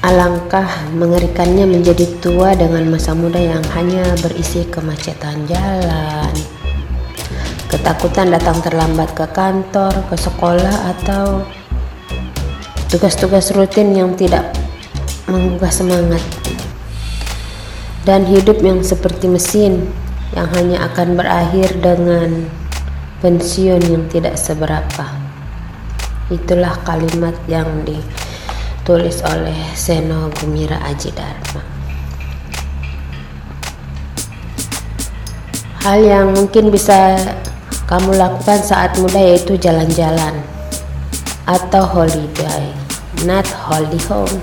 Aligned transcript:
Alangkah 0.00 0.88
mengerikannya 0.96 1.68
menjadi 1.68 2.08
tua 2.24 2.56
dengan 2.56 2.88
masa 2.88 3.12
muda 3.12 3.36
yang 3.36 3.60
hanya 3.76 4.00
berisi 4.24 4.64
kemacetan 4.64 5.44
jalan, 5.44 6.32
ketakutan 7.68 8.32
datang 8.32 8.64
terlambat 8.64 9.12
ke 9.12 9.28
kantor, 9.28 9.92
ke 10.08 10.16
sekolah, 10.16 10.96
atau 10.96 11.44
tugas-tugas 12.88 13.52
rutin 13.52 13.92
yang 13.92 14.16
tidak 14.16 14.56
menggugah 15.28 15.68
semangat, 15.68 16.24
dan 18.08 18.24
hidup 18.24 18.56
yang 18.64 18.80
seperti 18.80 19.28
mesin 19.28 19.84
yang 20.32 20.48
hanya 20.56 20.80
akan 20.88 21.12
berakhir 21.12 21.76
dengan 21.76 22.48
pensiun 23.20 23.84
yang 23.84 24.08
tidak 24.08 24.40
seberapa. 24.40 25.12
Itulah 26.32 26.72
kalimat 26.88 27.36
yang 27.44 27.84
di 27.84 28.00
ditulis 28.80 29.20
oleh 29.28 29.60
Seno 29.76 30.32
Gumira 30.40 30.80
Aji 30.88 31.12
Dharma. 31.12 31.60
Hal 35.84 36.00
yang 36.00 36.32
mungkin 36.32 36.72
bisa 36.72 37.20
kamu 37.84 38.16
lakukan 38.16 38.64
saat 38.64 38.96
muda 38.96 39.20
yaitu 39.20 39.60
jalan-jalan 39.60 40.32
atau 41.44 41.84
holiday, 41.84 42.72
not 43.28 43.44
holiday 43.52 44.00
home. 44.08 44.40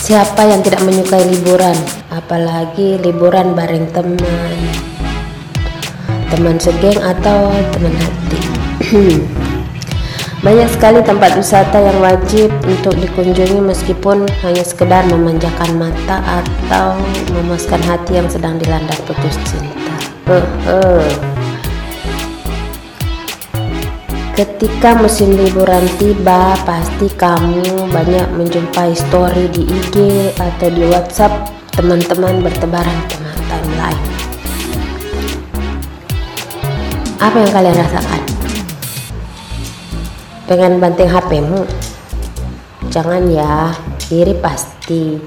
Siapa 0.00 0.40
yang 0.40 0.64
tidak 0.64 0.88
menyukai 0.88 1.20
liburan, 1.36 1.76
apalagi 2.08 2.96
liburan 3.04 3.52
bareng 3.52 3.92
teman, 3.92 4.56
teman 6.32 6.56
segeng 6.56 6.96
atau 7.04 7.52
teman 7.76 7.92
hati. 7.92 8.40
Banyak 10.44 10.68
sekali 10.68 11.00
tempat 11.00 11.32
wisata 11.32 11.80
yang 11.80 11.96
wajib 12.04 12.52
untuk 12.68 12.92
dikunjungi 13.00 13.56
meskipun 13.56 14.28
hanya 14.44 14.60
sekedar 14.60 15.08
memanjakan 15.08 15.80
mata 15.80 16.20
atau 16.20 17.00
memuaskan 17.32 17.80
hati 17.80 18.20
yang 18.20 18.28
sedang 18.28 18.60
dilanda 18.60 18.92
putus 19.08 19.32
cinta. 19.48 19.96
Ketika 24.36 24.92
musim 25.00 25.32
liburan 25.32 25.88
tiba, 25.96 26.52
pasti 26.68 27.08
kamu 27.16 27.88
banyak 27.88 28.28
menjumpai 28.36 28.92
story 28.92 29.48
di 29.48 29.64
IG 29.64 29.96
atau 30.36 30.68
di 30.68 30.84
WhatsApp 30.92 31.48
teman-teman 31.72 32.44
bertebaran 32.44 33.00
tengah 33.08 33.36
timeline. 33.48 34.02
Apa 37.16 37.36
yang 37.40 37.52
kalian 37.56 37.76
rasakan? 37.80 38.35
Pengen 40.46 40.78
banting 40.78 41.10
HPmu 41.10 41.66
jangan 42.96 43.28
ya. 43.28 43.74
Iri 44.06 44.38
pasti. 44.38 45.18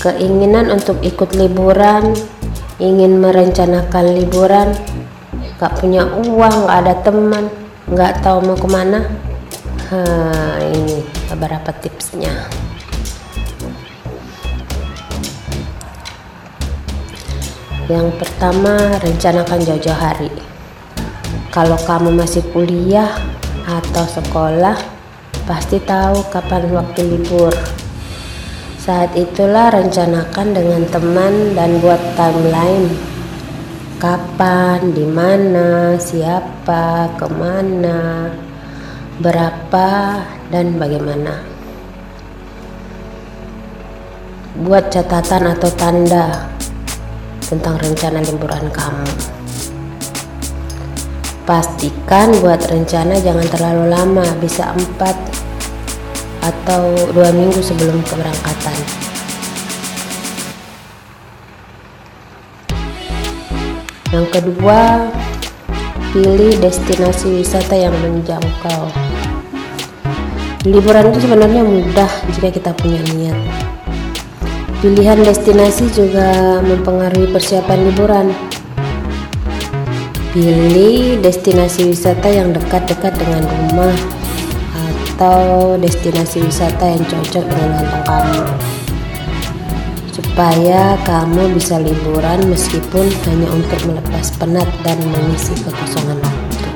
Keinginan 0.00 0.72
untuk 0.72 0.98
ikut 1.04 1.36
liburan 1.36 2.16
ingin 2.80 3.20
merencanakan 3.20 4.16
liburan 4.16 4.74
gak 5.60 5.78
punya 5.78 6.08
uang 6.18 6.66
gak 6.66 6.78
ada 6.82 6.94
teman 7.04 7.44
gak 7.92 8.24
tahu 8.24 8.42
mau 8.42 8.56
ke 8.56 8.68
mana. 8.68 9.00
Ha, 9.92 10.00
ini 10.64 11.04
beberapa 11.28 11.70
tipsnya. 11.76 12.32
Yang 17.84 18.16
pertama 18.16 18.96
rencanakan 18.96 19.60
jauh-jauh 19.60 20.00
hari. 20.00 20.32
Kalau 21.52 21.76
kamu 21.84 22.16
masih 22.16 22.40
kuliah 22.50 23.12
atau 23.64 24.04
sekolah 24.04 24.76
pasti 25.48 25.80
tahu 25.80 26.24
kapan 26.28 26.68
waktu 26.72 27.00
libur. 27.04 27.52
Saat 28.84 29.16
itulah 29.16 29.72
rencanakan 29.72 30.52
dengan 30.52 30.84
teman 30.92 31.56
dan 31.56 31.80
buat 31.80 32.00
timeline. 32.20 32.92
Kapan, 33.96 34.92
di 34.92 35.08
mana, 35.08 35.96
siapa, 35.96 37.08
ke 37.16 37.24
mana, 37.32 38.28
berapa, 39.16 40.20
dan 40.52 40.76
bagaimana. 40.76 41.40
Buat 44.60 44.92
catatan 44.92 45.56
atau 45.56 45.70
tanda 45.72 46.52
tentang 47.40 47.80
rencana 47.80 48.20
liburan 48.20 48.68
kamu. 48.68 49.43
Pastikan 51.44 52.32
buat 52.40 52.64
rencana 52.72 53.20
jangan 53.20 53.44
terlalu 53.52 53.92
lama, 53.92 54.24
bisa 54.40 54.72
empat 54.72 55.12
atau 56.40 56.96
dua 57.12 57.28
minggu 57.36 57.60
sebelum 57.60 58.00
keberangkatan. 58.00 59.04
Yang 64.08 64.26
kedua, 64.40 65.12
pilih 66.16 66.56
destinasi 66.64 67.44
wisata 67.44 67.76
yang 67.76 67.92
menjangkau. 68.00 68.88
Liburan 70.64 71.12
itu 71.12 71.28
sebenarnya 71.28 71.60
mudah 71.60 72.08
jika 72.32 72.48
kita 72.48 72.72
punya 72.72 73.04
niat. 73.12 73.36
Pilihan 74.80 75.20
destinasi 75.20 75.92
juga 75.92 76.56
mempengaruhi 76.64 77.28
persiapan 77.28 77.78
liburan. 77.92 78.32
Pilih 80.34 81.22
destinasi 81.22 81.94
wisata 81.94 82.26
yang 82.26 82.50
dekat-dekat 82.50 83.14
dengan 83.14 83.46
rumah 83.46 83.94
atau 84.74 85.78
destinasi 85.78 86.42
wisata 86.42 86.90
yang 86.90 87.06
cocok 87.06 87.46
dengan 87.46 87.70
kantong 87.78 88.02
kamu 88.02 88.42
supaya 90.10 90.98
kamu 91.06 91.54
bisa 91.54 91.78
liburan 91.78 92.50
meskipun 92.50 93.06
hanya 93.30 93.46
untuk 93.54 93.78
melepas 93.86 94.34
penat 94.34 94.66
dan 94.82 94.98
mengisi 95.06 95.54
kekosongan 95.62 96.18
waktu. 96.18 96.66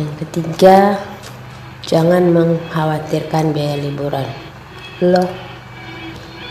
Yang 0.00 0.12
ketiga, 0.24 0.96
jangan 1.84 2.32
mengkhawatirkan 2.32 3.52
biaya 3.52 3.76
liburan. 3.84 4.24
Loh, 5.04 5.28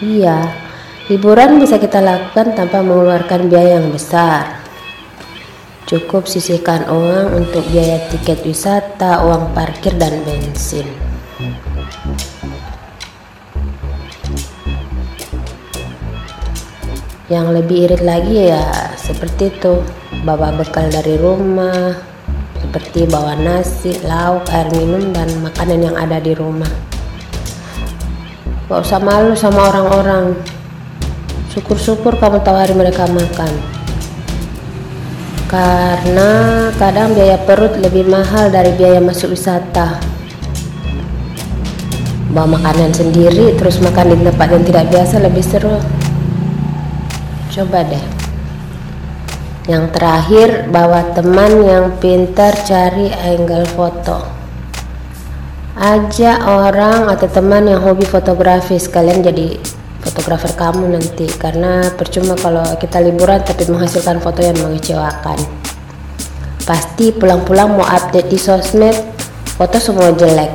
iya, 0.05 0.64
Liburan 1.05 1.61
bisa 1.61 1.77
kita 1.77 2.01
lakukan 2.01 2.57
tanpa 2.57 2.81
mengeluarkan 2.81 3.45
biaya 3.45 3.77
yang 3.77 3.93
besar. 3.93 4.57
Cukup 5.85 6.25
sisihkan 6.25 6.89
uang 6.89 7.45
untuk 7.45 7.61
biaya 7.69 8.09
tiket 8.09 8.41
wisata, 8.41 9.21
uang 9.21 9.53
parkir, 9.53 9.93
dan 10.01 10.25
bensin. 10.25 10.89
Yang 17.29 17.47
lebih 17.53 17.78
irit 17.85 18.02
lagi 18.02 18.49
ya 18.49 18.66
seperti 18.97 19.53
itu, 19.53 19.85
bawa 20.25 20.57
bekal 20.57 20.90
dari 20.90 21.22
rumah, 21.22 22.02
seperti 22.57 23.05
bawa 23.05 23.37
nasi, 23.37 23.93
lauk, 24.02 24.49
air 24.49 24.73
minum, 24.73 25.13
dan 25.13 25.29
makanan 25.46 25.85
yang 25.85 25.96
ada 26.02 26.17
di 26.17 26.34
rumah. 26.34 26.73
Gak 28.66 28.81
usah 28.81 28.97
malu 28.97 29.37
sama 29.37 29.69
orang-orang, 29.69 30.34
syukur-syukur 31.55 32.19
kamu 32.19 32.43
tawari 32.43 32.75
mereka 32.75 33.07
makan. 33.07 33.47
Karena 35.47 36.67
kadang 36.75 37.16
biaya 37.16 37.40
perut 37.47 37.79
lebih 37.79 38.03
mahal 38.11 38.52
dari 38.52 38.75
biaya 38.75 38.99
masuk 38.99 39.31
wisata. 39.31 40.03
Bawa 42.35 42.59
makanan 42.59 42.91
sendiri 42.91 43.55
terus 43.55 43.79
makan 43.79 44.11
di 44.11 44.28
tempat 44.28 44.47
yang 44.52 44.63
tidak 44.67 44.85
biasa 44.91 45.16
lebih 45.23 45.46
seru. 45.47 45.79
Coba 47.55 47.87
deh. 47.87 48.03
Yang 49.72 49.85
terakhir 49.96 50.49
bawa 50.67 51.16
teman 51.16 51.63
yang 51.63 51.96
pintar 52.03 52.52
cari 52.67 53.16
angle 53.16 53.63
foto. 53.72 54.28
Ajak 55.79 56.43
orang 56.43 57.07
atau 57.07 57.31
teman 57.31 57.72
yang 57.72 57.79
hobi 57.79 58.03
fotografi 58.03 58.75
sekalian 58.75 59.23
jadi 59.23 59.55
fotografer 60.05 60.53
kamu 60.53 60.93
nanti. 60.93 61.25
Karena 61.25 61.90
percuma 61.97 62.37
kalau 62.37 62.63
kita 62.78 63.02
liburan 63.02 63.41
tapi 63.41 63.66
menghasilkan 63.66 64.22
foto 64.22 64.46
yang 64.46 64.57
mengecewakan. 64.61 65.41
Pasti 66.66 67.09
pulang-pulang 67.13 67.73
mau 67.73 67.85
update 67.85 68.29
di 68.29 68.37
sosmed 68.37 68.93
foto 69.57 69.78
semua 69.81 70.13
jelek. 70.13 70.53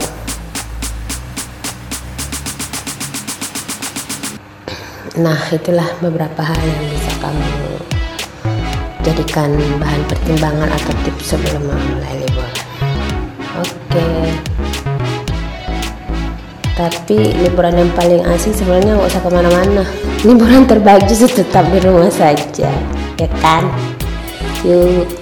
Nah 5.18 5.38
itulah 5.52 5.90
beberapa 5.98 6.40
hal 6.40 6.60
yang 6.62 6.82
bisa 6.86 7.12
kamu 7.20 7.50
jadikan 9.04 9.50
bahan 9.80 10.02
pertimbangan 10.06 10.70
atau 10.70 10.92
tips 11.04 11.34
sebelum 11.34 11.66
memulai 11.66 12.14
liburan. 12.24 12.56
Oke. 13.60 13.68
okay 13.90 14.59
tapi 16.80 17.36
liburan 17.44 17.76
yang 17.76 17.90
paling 17.92 18.24
asik 18.32 18.56
sebenarnya 18.56 18.96
nggak 18.96 19.10
usah 19.12 19.20
ke 19.20 19.28
mana-mana. 19.28 19.84
Liburan 20.24 20.64
terbaik 20.64 21.04
justru 21.04 21.44
tetap 21.44 21.68
di 21.68 21.78
rumah 21.84 22.08
saja 22.08 22.72
ya 23.20 23.28
kan? 23.44 23.68
Yuk 24.64 25.19